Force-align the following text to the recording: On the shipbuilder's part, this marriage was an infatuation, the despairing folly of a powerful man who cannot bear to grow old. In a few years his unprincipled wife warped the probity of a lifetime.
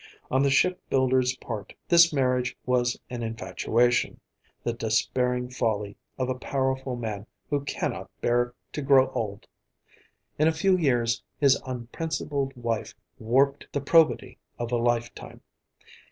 On 0.31 0.41
the 0.41 0.49
shipbuilder's 0.49 1.35
part, 1.35 1.75
this 1.87 2.11
marriage 2.11 2.57
was 2.65 2.99
an 3.11 3.21
infatuation, 3.21 4.19
the 4.63 4.73
despairing 4.73 5.51
folly 5.51 5.95
of 6.17 6.27
a 6.27 6.33
powerful 6.33 6.95
man 6.95 7.27
who 7.51 7.63
cannot 7.65 8.09
bear 8.19 8.55
to 8.73 8.81
grow 8.81 9.11
old. 9.11 9.45
In 10.39 10.47
a 10.47 10.51
few 10.53 10.75
years 10.75 11.21
his 11.39 11.61
unprincipled 11.67 12.55
wife 12.57 12.95
warped 13.19 13.67
the 13.71 13.79
probity 13.81 14.39
of 14.57 14.71
a 14.71 14.75
lifetime. 14.77 15.41